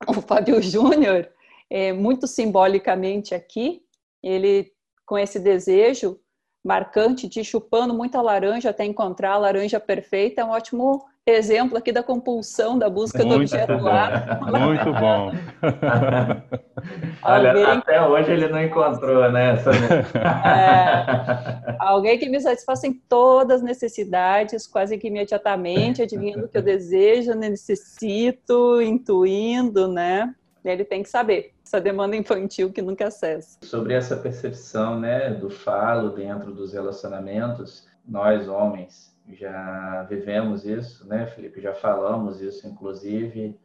[0.06, 1.28] o Fábio Júnior,
[1.68, 3.82] é, muito simbolicamente aqui,
[4.22, 4.72] ele
[5.04, 6.20] com esse desejo
[6.64, 11.92] marcante de chupando muita laranja até encontrar a laranja perfeita, é um ótimo exemplo aqui
[11.92, 14.40] da compulsão da busca Muito do objeto lá.
[14.42, 15.32] Muito bom.
[17.22, 17.64] Olha, alguém...
[17.64, 19.54] até hoje ele não encontrou, né?
[19.54, 19.70] Essa...
[20.48, 26.58] é, alguém que me satisfaça em todas as necessidades, quase que imediatamente, adivinhando o que
[26.58, 30.34] eu desejo, necessito, intuindo, né?
[30.64, 33.58] Ele tem que saber essa demanda infantil que nunca cessa.
[33.62, 41.26] Sobre essa percepção, né, do falo dentro dos relacionamentos, nós homens já vivemos isso, né,
[41.26, 41.60] Felipe?
[41.60, 43.58] Já falamos isso, inclusive.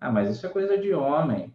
[0.00, 1.52] Ah, mas isso é coisa de homem.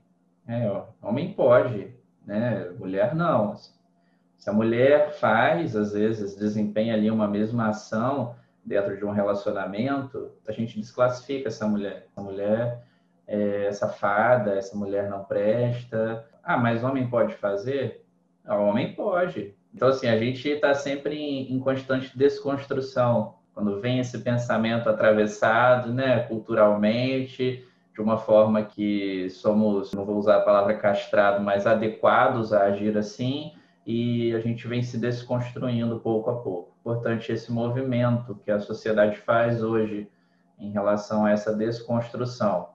[0.47, 1.93] É, ó, homem pode,
[2.25, 2.69] né?
[2.77, 3.55] Mulher não.
[3.55, 10.31] Se a mulher faz, às vezes, desempenha ali uma mesma ação dentro de um relacionamento,
[10.47, 12.07] a gente desclassifica essa mulher.
[12.15, 12.83] A mulher
[13.27, 16.27] é safada, essa mulher não presta.
[16.43, 18.05] Ah, mas homem pode fazer?
[18.45, 19.55] Ah, homem pode.
[19.73, 23.35] Então, assim, a gente está sempre em, em, constante desconstrução.
[23.53, 30.37] Quando vem esse pensamento atravessado, né, culturalmente, de uma forma que somos, não vou usar
[30.37, 33.53] a palavra castrado, mas adequados a agir assim,
[33.85, 36.73] e a gente vem se desconstruindo pouco a pouco.
[36.79, 40.09] Importante esse movimento que a sociedade faz hoje
[40.57, 42.69] em relação a essa desconstrução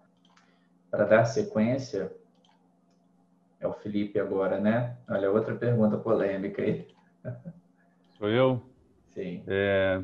[0.90, 2.12] para dar sequência,
[3.60, 4.96] é o Felipe agora, né?
[5.08, 6.86] Olha, outra pergunta polêmica aí.
[8.16, 8.62] Sou eu?
[9.08, 9.42] Sim.
[9.46, 10.00] É...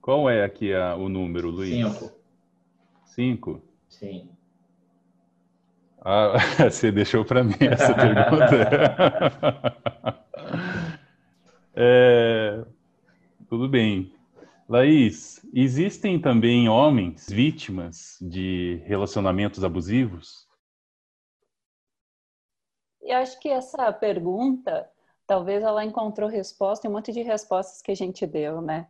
[0.00, 1.70] Qual é aqui a, o número, Luiz?
[1.70, 2.12] Cinco.
[3.04, 3.62] Cinco?
[3.88, 4.30] Sim.
[6.02, 6.34] Ah,
[6.70, 8.54] você deixou para mim essa pergunta.
[11.74, 12.64] é...
[13.48, 14.14] Tudo bem.
[14.68, 20.48] Laís, existem também homens vítimas de relacionamentos abusivos?
[23.02, 24.88] Eu acho que essa pergunta,
[25.26, 28.86] talvez ela encontrou resposta em um monte de respostas que a gente deu, né?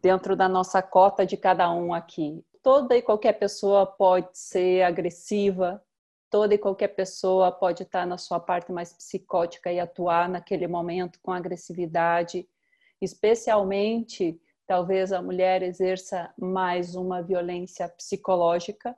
[0.00, 2.44] Dentro da nossa cota de cada um aqui.
[2.62, 5.82] Toda e qualquer pessoa pode ser agressiva,
[6.30, 11.18] toda e qualquer pessoa pode estar na sua parte mais psicótica e atuar naquele momento
[11.22, 12.48] com agressividade,
[13.00, 18.96] especialmente talvez a mulher exerça mais uma violência psicológica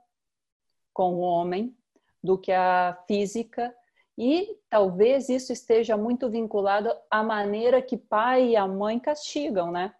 [0.93, 1.75] com o homem
[2.23, 3.73] do que a física
[4.17, 9.95] e talvez isso esteja muito vinculado à maneira que pai e a mãe castigam, né?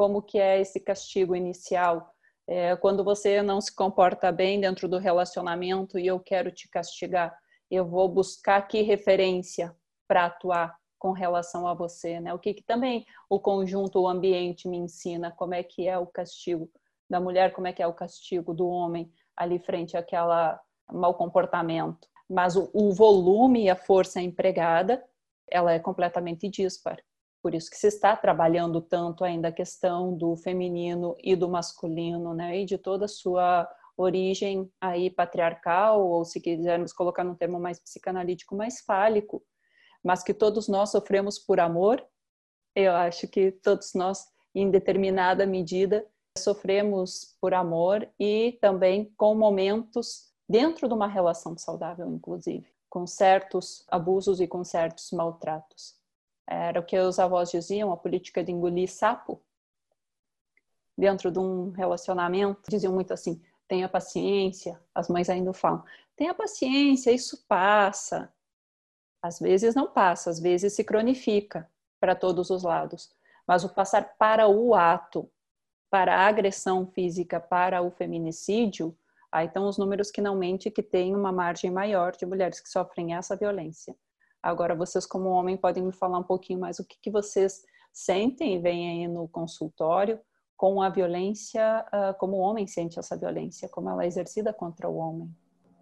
[0.00, 2.10] Como que é esse castigo inicial?
[2.48, 7.38] É, quando você não se comporta bem dentro do relacionamento e eu quero te castigar,
[7.70, 9.76] eu vou buscar que referência
[10.08, 12.32] para atuar com relação a você, né?
[12.32, 16.06] O que, que também o conjunto, o ambiente me ensina, como é que é o
[16.06, 16.70] castigo
[17.06, 20.58] da mulher, como é que é o castigo do homem ali frente àquela
[20.90, 22.08] mau comportamento.
[22.26, 25.04] Mas o, o volume e a força empregada,
[25.46, 26.96] ela é completamente dispar.
[27.42, 32.34] Por isso que se está trabalhando tanto ainda a questão do feminino e do masculino,
[32.34, 32.60] né?
[32.60, 37.78] E de toda a sua origem aí patriarcal, ou se quisermos colocar num termo mais
[37.78, 39.42] psicanalítico, mais fálico,
[40.02, 42.04] mas que todos nós sofremos por amor.
[42.74, 46.06] Eu acho que todos nós, em determinada medida,
[46.38, 53.84] sofremos por amor e também com momentos dentro de uma relação saudável, inclusive, com certos
[53.88, 55.99] abusos e com certos maltratos.
[56.46, 59.40] Era o que os avós diziam, a política de engolir sapo.
[60.96, 64.80] Dentro de um relacionamento, diziam muito assim: tenha paciência.
[64.94, 65.84] As mães ainda falam:
[66.16, 68.32] tenha paciência, isso passa.
[69.22, 73.12] Às vezes não passa, às vezes se cronifica para todos os lados.
[73.46, 75.30] Mas o passar para o ato,
[75.90, 78.96] para a agressão física, para o feminicídio,
[79.30, 82.68] aí estão os números que não mente que tem uma margem maior de mulheres que
[82.68, 83.94] sofrem essa violência.
[84.42, 88.56] Agora, vocês, como homem, podem me falar um pouquinho mais o que, que vocês sentem
[88.56, 90.18] e veem aí no consultório
[90.56, 94.88] com a violência, uh, como o homem sente essa violência, como ela é exercida contra
[94.88, 95.30] o homem.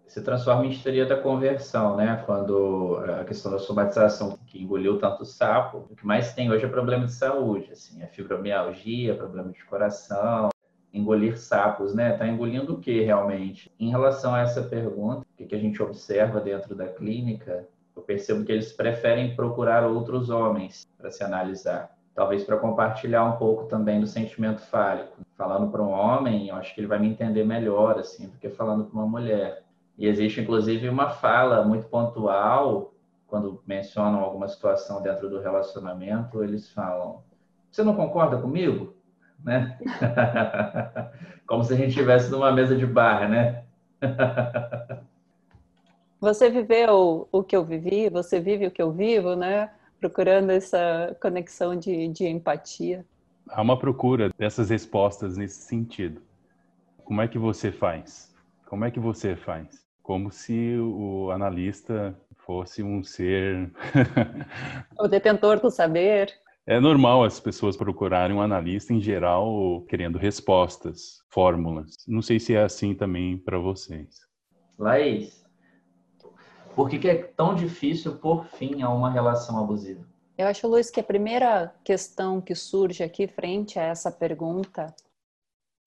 [0.07, 2.23] Se transforma em histeria da conversão, né?
[2.25, 6.67] Quando a questão da somatização que engoliu tanto sapo, o que mais tem hoje é
[6.69, 10.49] problema de saúde, assim, é fibromialgia, problema de coração,
[10.91, 12.17] engolir sapos, né?
[12.17, 13.71] Tá engolindo o que realmente?
[13.79, 17.67] Em relação a essa pergunta, o que a gente observa dentro da clínica,
[17.99, 21.95] eu percebo que eles preferem procurar outros homens para se analisar.
[22.15, 25.17] Talvez para compartilhar um pouco também do sentimento fálico.
[25.37, 28.49] Falando para um homem, eu acho que ele vai me entender melhor, assim, do que
[28.49, 29.63] falando para uma mulher.
[29.97, 32.93] E existe, inclusive, uma fala muito pontual,
[33.27, 37.21] quando mencionam alguma situação dentro do relacionamento, eles falam:
[37.69, 38.95] Você não concorda comigo?
[39.43, 39.77] Né?
[41.47, 43.63] Como se a gente estivesse numa mesa de bar, né?
[46.19, 49.71] Você viveu o que eu vivi, você vive o que eu vivo, né?
[49.99, 53.05] Procurando essa conexão de, de empatia.
[53.47, 56.21] Há uma procura dessas respostas nesse sentido.
[57.05, 58.35] Como é que você faz?
[58.67, 59.83] Como é que você faz?
[60.03, 63.71] Como se o analista fosse um ser.
[64.99, 66.33] o detentor do saber.
[66.67, 71.95] É normal as pessoas procurarem um analista, em geral, querendo respostas, fórmulas.
[72.07, 74.19] Não sei se é assim também para vocês.
[74.77, 75.38] Laís,
[76.75, 80.05] por que, que é tão difícil pôr fim a uma relação abusiva?
[80.37, 84.95] Eu acho, Luiz, que a primeira questão que surge aqui frente a essa pergunta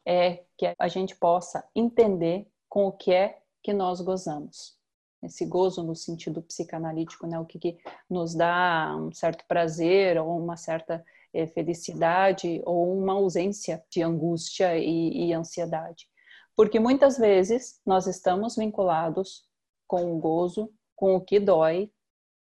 [0.07, 4.77] é que a gente possa entender com o que é que nós gozamos.
[5.23, 7.39] Esse gozo no sentido psicanalítico, né?
[7.39, 7.79] o que, que
[8.11, 14.77] nos dá um certo prazer ou uma certa eh, felicidade ou uma ausência de angústia
[14.77, 16.09] e, e ansiedade.
[16.57, 19.45] Porque muitas vezes nós estamos vinculados
[19.93, 21.93] com o gozo com o que dói,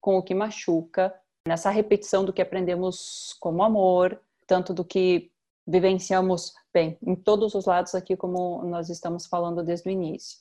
[0.00, 1.12] com o que machuca,
[1.48, 5.32] nessa repetição do que aprendemos como amor, tanto do que
[5.66, 10.38] vivenciamos, bem, em todos os lados aqui, como nós estamos falando desde o início.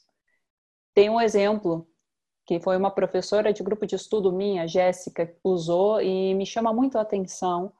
[0.94, 1.88] Tem um exemplo
[2.46, 7.00] que foi uma professora de grupo de estudo minha, Jéssica, usou e me chama muito
[7.00, 7.74] a atenção,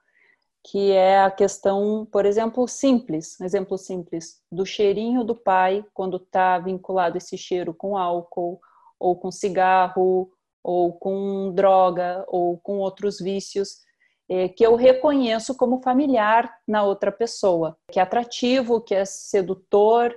[0.64, 6.58] que é a questão, por exemplo, simples, exemplo simples, do cheirinho do pai quando está
[6.58, 8.60] vinculado esse cheiro com álcool
[9.02, 10.32] ou com cigarro,
[10.64, 13.80] ou com droga, ou com outros vícios,
[14.30, 20.16] é, que eu reconheço como familiar na outra pessoa, que é atrativo, que é sedutor,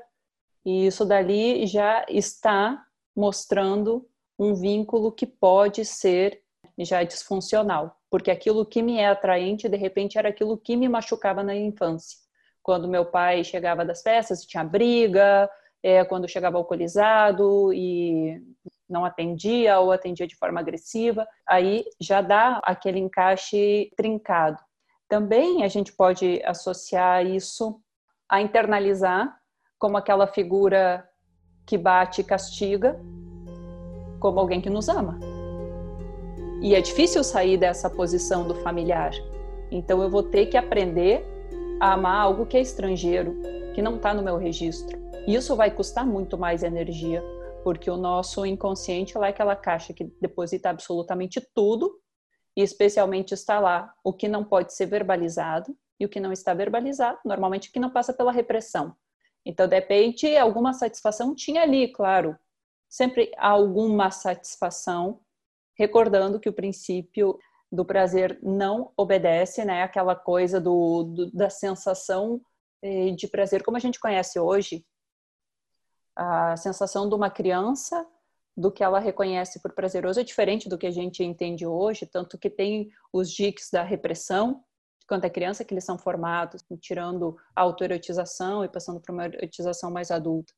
[0.65, 2.85] e isso dali já está
[3.17, 4.07] mostrando
[4.39, 6.43] um vínculo que pode ser
[6.79, 11.43] já disfuncional, porque aquilo que me é atraente, de repente, era aquilo que me machucava
[11.43, 12.19] na infância.
[12.63, 15.49] Quando meu pai chegava das festas, tinha briga,
[15.83, 18.43] é, quando chegava alcoolizado e
[18.89, 24.59] não atendia ou atendia de forma agressiva, aí já dá aquele encaixe trincado.
[25.09, 27.81] Também a gente pode associar isso
[28.29, 29.37] a internalizar
[29.79, 31.09] como aquela figura
[31.67, 32.99] que bate e castiga,
[34.21, 35.19] como alguém que nos ama.
[36.63, 39.13] E é difícil sair dessa posição do familiar.
[39.71, 41.25] Então eu vou ter que aprender
[41.81, 43.37] a amar algo que é estrangeiro,
[43.75, 44.99] que não está no meu registro.
[45.27, 47.23] Isso vai custar muito mais energia,
[47.65, 51.99] porque o nosso inconsciente é aquela caixa que deposita absolutamente tudo,
[52.55, 56.53] e especialmente está lá o que não pode ser verbalizado e o que não está
[56.53, 58.95] verbalizado, normalmente o que não passa pela repressão.
[59.47, 62.39] Então, de repente, alguma satisfação tinha ali, claro,
[62.89, 65.21] sempre alguma satisfação,
[65.77, 67.39] recordando que o princípio
[67.73, 69.83] do prazer não obedece, né?
[69.83, 72.41] Aquela coisa do, do, da sensação
[72.83, 74.85] eh, de prazer como a gente conhece hoje,
[76.17, 78.07] a sensação de uma criança
[78.57, 82.39] do que ela reconhece por prazeroso é diferente do que a gente entende hoje, tanto
[82.39, 84.63] que tem os diques da repressão,
[85.07, 89.91] quando é criança que eles são formados, tirando a autoerotização e passando para uma erotização
[89.91, 90.53] mais adulta.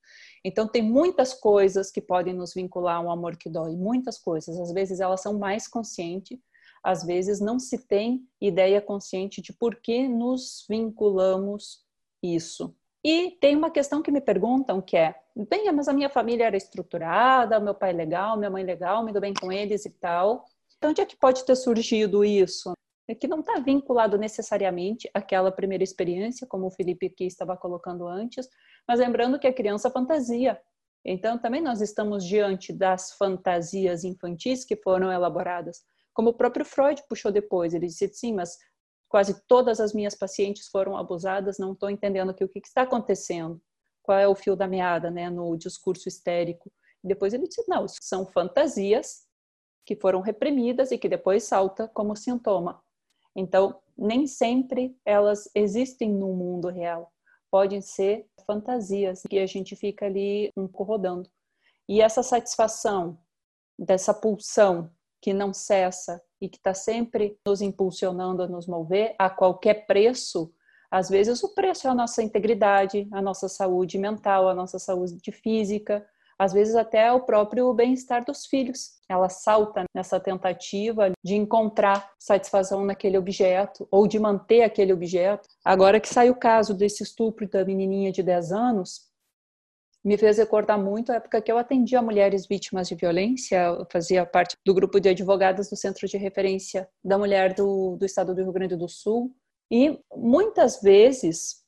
[0.44, 4.59] Então tem muitas coisas que podem nos vincular a um amor que dói, muitas coisas.
[4.61, 6.38] Às vezes elas são mais conscientes,
[6.84, 11.84] às vezes não se tem ideia consciente de por que nos vinculamos
[12.22, 12.74] isso.
[13.09, 15.14] E tem uma questão que me perguntam que é,
[15.48, 19.04] bem, mas a minha família era estruturada, meu pai é legal, minha mãe é legal,
[19.04, 20.44] me dou bem com eles e tal.
[20.76, 22.72] Então, onde é que pode ter surgido isso?
[23.07, 28.09] É que não está vinculado necessariamente àquela primeira experiência, como o Felipe aqui estava colocando
[28.09, 28.48] antes,
[28.88, 30.61] mas lembrando que a criança fantasia.
[31.04, 35.80] Então, também nós estamos diante das fantasias infantis que foram elaboradas.
[36.12, 38.59] Como o próprio Freud puxou depois, ele disse sim, mas
[39.16, 42.82] quase todas as minhas pacientes foram abusadas, não estou entendendo aqui o que, que, está
[42.82, 43.58] acontecendo,
[44.02, 46.70] qual é o fio da meada, né, no discurso histérico.
[47.02, 49.26] E depois ele disse, não, são fantasias
[49.86, 52.78] que foram reprimidas e que depois salta como sintoma.
[53.34, 57.10] Então, nem sempre elas existem no mundo real.
[57.50, 61.26] Podem ser fantasias que a gente fica ali um rodando.
[61.88, 63.18] E essa satisfação
[63.78, 64.90] dessa pulsão
[65.20, 70.52] que não cessa e que está sempre nos impulsionando a nos mover a qualquer preço,
[70.90, 75.32] às vezes o preço é a nossa integridade, a nossa saúde mental, a nossa saúde
[75.32, 76.06] física,
[76.38, 78.96] às vezes até o próprio bem-estar dos filhos.
[79.08, 85.48] Ela salta nessa tentativa de encontrar satisfação naquele objeto ou de manter aquele objeto.
[85.64, 89.05] Agora que sai o caso desse estupro da menininha de 10 anos,
[90.07, 94.24] me fez recordar muito a época que eu atendia mulheres vítimas de violência, eu fazia
[94.24, 98.40] parte do grupo de advogadas do Centro de Referência da Mulher do, do Estado do
[98.40, 99.34] Rio Grande do Sul,
[99.68, 101.64] e muitas vezes,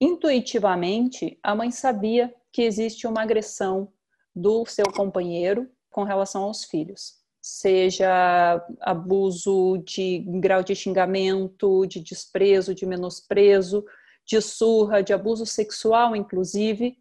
[0.00, 3.92] intuitivamente, a mãe sabia que existe uma agressão
[4.34, 12.74] do seu companheiro com relação aos filhos, seja abuso de grau de xingamento, de desprezo,
[12.74, 13.84] de menosprezo,
[14.26, 16.96] de surra, de abuso sexual, inclusive,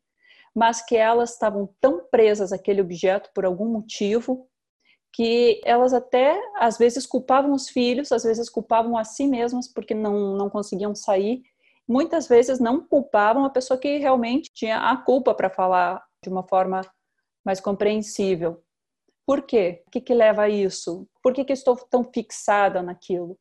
[0.58, 4.50] mas que elas estavam tão presas àquele objeto por algum motivo
[5.14, 9.94] que elas até às vezes culpavam os filhos, às vezes culpavam a si mesmas porque
[9.94, 11.44] não, não conseguiam sair
[11.88, 16.44] muitas vezes não culpavam a pessoa que realmente tinha a culpa para falar de uma
[16.44, 16.82] forma
[17.46, 18.62] mais compreensível.
[19.26, 19.84] Por quê?
[19.88, 21.08] O que, que leva a isso?
[21.24, 23.38] Por que, que estou tão fixada naquilo?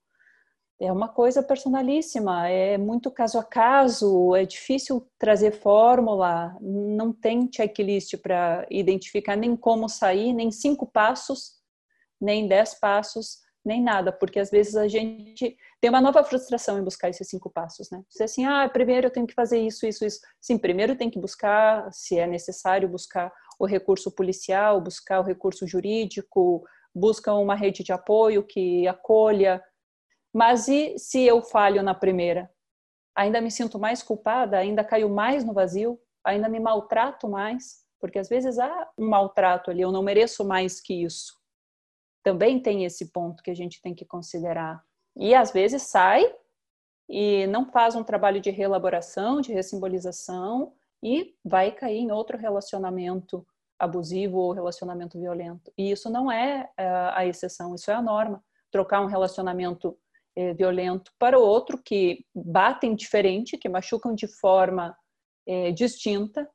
[0.79, 7.49] É uma coisa personalíssima, é muito caso a caso, é difícil trazer fórmula, não tem
[7.51, 11.55] checklist para identificar nem como sair, nem cinco passos,
[12.21, 16.85] nem dez passos nem nada, porque às vezes a gente tem uma nova frustração em
[16.85, 18.01] buscar esses cinco passos, né?
[18.09, 20.21] Dizer assim, ah, primeiro eu tenho que fazer isso, isso, isso.
[20.41, 25.67] Sim, primeiro tem que buscar, se é necessário, buscar o recurso policial, buscar o recurso
[25.67, 26.65] jurídico,
[26.95, 29.61] busca uma rede de apoio que acolha.
[30.37, 32.51] Mas e se eu falho na primeira?
[33.17, 34.59] Ainda me sinto mais culpada?
[34.59, 35.99] Ainda caio mais no vazio?
[36.23, 37.85] Ainda me maltrato mais?
[37.99, 41.35] Porque às vezes há um maltrato ali, eu não mereço mais que isso
[42.27, 44.83] também tem esse ponto que a gente tem que considerar.
[45.15, 46.25] E às vezes sai
[47.09, 53.47] e não faz um trabalho de reelaboração, de ressimbolização e vai cair em outro relacionamento
[53.79, 55.73] abusivo ou relacionamento violento.
[55.79, 58.45] E isso não é uh, a exceção, isso é a norma.
[58.73, 59.97] Trocar um relacionamento
[60.37, 64.95] eh, violento para o outro que batem diferente, que machucam de forma
[65.47, 66.47] eh, distinta,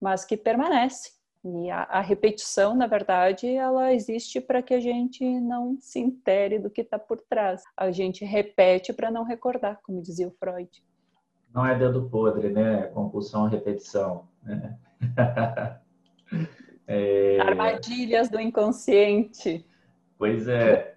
[0.00, 1.10] mas que permanece.
[1.44, 6.58] E a, a, repetição, na verdade, ela existe para que a gente não se intere
[6.58, 7.62] do que está por trás.
[7.76, 10.70] A gente repete para não recordar, como dizia o Freud.
[11.54, 12.88] Não é dedo podre, né?
[12.88, 14.28] Compulsão à repetição.
[14.42, 14.76] Né?
[16.86, 17.40] é...
[17.40, 19.64] Armadilhas do inconsciente.
[20.18, 20.95] Pois é.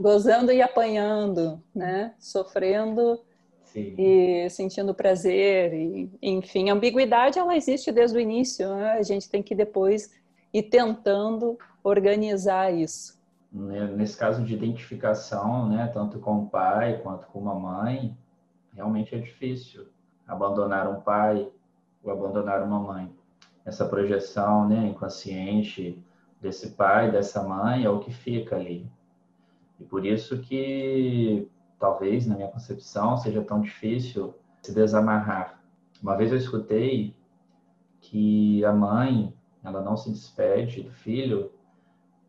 [0.00, 2.14] Gozando e apanhando, né?
[2.18, 3.20] Sofrendo
[3.64, 3.94] Sim.
[3.98, 8.92] e sentindo prazer, e, enfim, a ambiguidade ela existe desde o início, né?
[8.92, 10.10] a gente tem que depois
[10.52, 13.18] e tentando organizar isso.
[13.50, 18.16] Nesse caso de identificação, né, tanto com o pai quanto com uma mãe,
[18.74, 19.86] realmente é difícil
[20.26, 21.48] abandonar um pai
[22.02, 23.10] ou abandonar uma mãe.
[23.64, 26.02] Essa projeção né, inconsciente
[26.40, 28.86] desse pai, dessa mãe, é o que fica ali.
[29.78, 31.48] E por isso que,
[31.78, 35.60] talvez, na minha concepção, seja tão difícil se desamarrar.
[36.02, 37.14] Uma vez eu escutei
[38.00, 41.52] que a mãe, ela não se despede do filho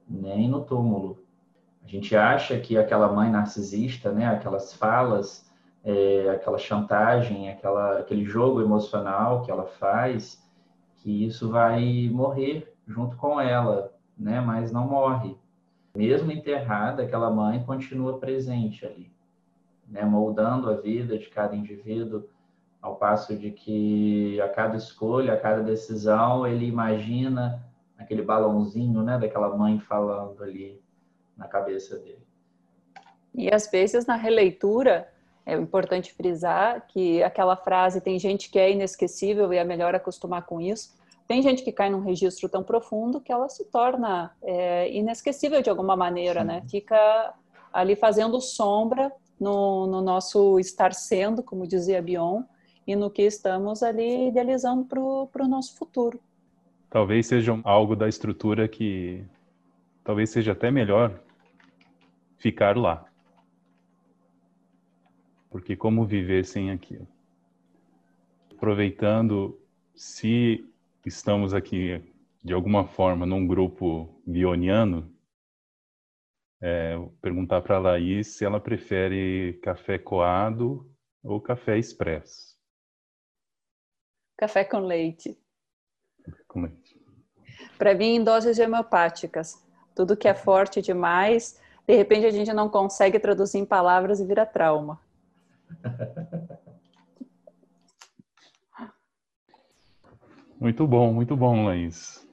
[0.07, 1.23] nem no túmulo.
[1.83, 5.49] A gente acha que aquela mãe narcisista, né, aquelas falas,
[5.83, 10.43] é, aquela chantagem, aquela, aquele jogo emocional que ela faz,
[10.97, 15.37] que isso vai morrer junto com ela, né, mas não morre.
[15.95, 19.11] Mesmo enterrada, aquela mãe continua presente ali,
[19.87, 22.29] né, moldando a vida de cada indivíduo,
[22.81, 27.61] ao passo de que a cada escolha, a cada decisão, ele imagina
[27.97, 30.81] aquele balãozinho, né, daquela mãe falando ali
[31.35, 32.25] na cabeça dele.
[33.33, 35.09] E às vezes na releitura
[35.45, 40.45] é importante frisar que aquela frase tem gente que é inesquecível e é melhor acostumar
[40.45, 40.98] com isso.
[41.29, 45.69] Tem gente que cai num registro tão profundo que ela se torna é, inesquecível de
[45.69, 46.55] alguma maneira, né?
[46.55, 46.61] Sim.
[46.61, 46.69] né?
[46.71, 47.35] Fica
[47.71, 52.41] ali fazendo sombra no, no, nosso estar sendo, como dizia Bion,
[52.87, 56.19] e no que estamos ali idealizando para o nosso futuro.
[56.89, 59.23] Talvez seja algo da estrutura que
[60.03, 61.13] talvez seja até melhor
[62.39, 63.05] ficar lá.
[65.51, 67.07] Porque como viver sem aquilo?
[68.51, 69.59] Aproveitando,
[69.93, 70.67] se
[71.05, 72.03] estamos aqui
[72.43, 75.13] de alguma forma num grupo bioniano,
[76.61, 80.89] é, perguntar para a Laís se ela prefere café coado
[81.23, 82.57] ou café expresso.
[84.37, 85.37] Café com leite.
[86.47, 86.99] Com leite.
[87.77, 89.65] Para mim, em doses homeopáticas.
[89.95, 94.25] Tudo que é forte demais, de repente a gente não consegue traduzir em palavras e
[94.25, 94.99] vira trauma.
[100.59, 102.27] Muito bom, muito bom, Laís.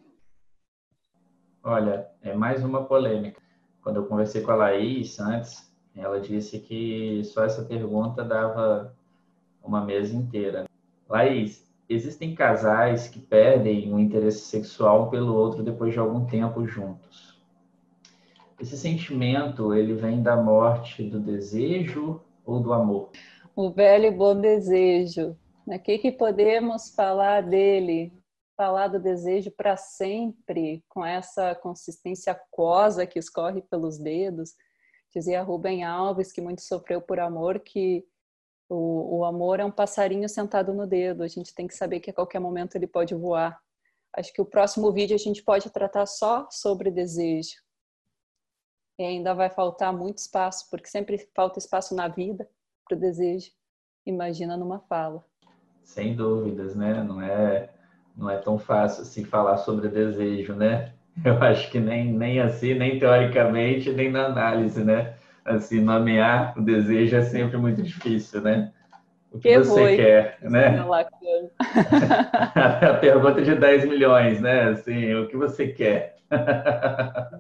[1.63, 3.41] Olha, é mais uma polêmica.
[3.83, 8.95] Quando eu conversei com a Laís antes, ela disse que só essa pergunta dava
[9.63, 10.65] uma mesa inteira.
[11.09, 16.67] Laís, existem casais que perdem o interesse sexual um pelo outro depois de algum tempo
[16.67, 17.41] juntos.
[18.59, 23.11] Esse sentimento, ele vem da morte do desejo ou do amor?
[23.57, 25.35] o velho e bom desejo.
[25.67, 25.79] O né?
[25.81, 28.13] que, que podemos falar dele?
[28.57, 34.55] Falar do desejo para sempre, com essa consistência aquosa que escorre pelos dedos.
[35.13, 38.07] Dizia Rubem Alves, que muito sofreu por amor, que
[38.69, 41.23] o, o amor é um passarinho sentado no dedo.
[41.23, 43.61] A gente tem que saber que a qualquer momento ele pode voar.
[44.17, 47.57] Acho que o próximo vídeo a gente pode tratar só sobre desejo.
[48.99, 52.49] E ainda vai faltar muito espaço, porque sempre falta espaço na vida
[52.89, 53.51] para o desejo.
[54.07, 55.23] Imagina numa fala.
[55.87, 57.03] Sem dúvidas, né?
[57.03, 57.71] Não é,
[58.15, 60.93] não é tão fácil assim falar sobre desejo, né?
[61.25, 65.15] Eu acho que nem, nem assim, nem teoricamente, nem na análise, né?
[65.45, 68.73] Assim, nomear o desejo é sempre muito difícil, né?
[69.31, 69.97] O que, que você foi?
[69.97, 70.77] quer, né?
[72.85, 74.71] a pergunta de 10 milhões, né?
[74.71, 76.17] Assim, o que você quer?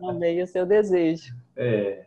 [0.00, 1.34] Nomeie o seu desejo.
[1.56, 2.05] É.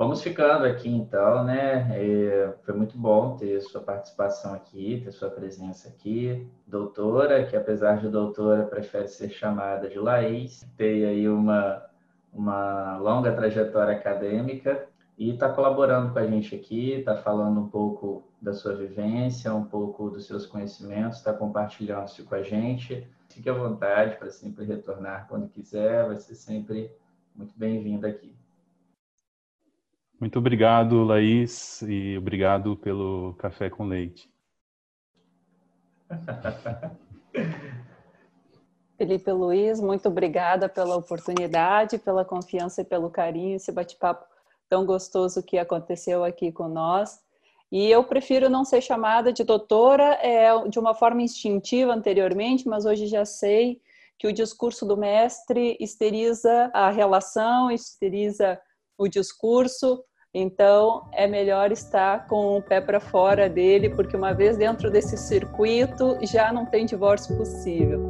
[0.00, 1.86] Vamos ficando aqui então, né?
[1.92, 6.48] É, foi muito bom ter sua participação aqui, ter sua presença aqui.
[6.66, 11.84] Doutora, que apesar de doutora, prefere ser chamada de Laís, tem aí uma,
[12.32, 14.88] uma longa trajetória acadêmica
[15.18, 19.64] e está colaborando com a gente aqui, está falando um pouco da sua vivência, um
[19.64, 23.06] pouco dos seus conhecimentos, está compartilhando isso com a gente.
[23.28, 26.90] Fique à vontade para sempre retornar quando quiser, vai ser sempre
[27.36, 28.39] muito bem-vinda aqui.
[30.20, 34.30] Muito obrigado, Laís, e obrigado pelo café com leite.
[38.98, 44.26] Felipe Luiz, muito obrigada pela oportunidade, pela confiança e pelo carinho, esse bate-papo
[44.68, 47.18] tão gostoso que aconteceu aqui com nós.
[47.72, 52.84] E eu prefiro não ser chamada de doutora é, de uma forma instintiva anteriormente, mas
[52.84, 53.80] hoje já sei
[54.18, 58.60] que o discurso do mestre esteriza a relação, esteriza
[58.98, 64.56] o discurso, então, é melhor estar com o pé para fora dele, porque uma vez
[64.56, 68.00] dentro desse circuito já não tem divórcio possível.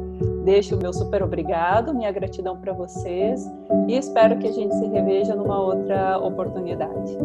[0.43, 3.43] Deixo o meu super obrigado, minha gratidão para vocês
[3.87, 7.17] e espero que a gente se reveja numa outra oportunidade.